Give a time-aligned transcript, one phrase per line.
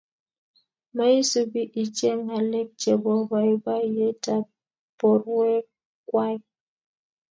[0.95, 4.45] maisupi iche ngalek chebo boiboiyetab
[4.99, 6.37] borwekwai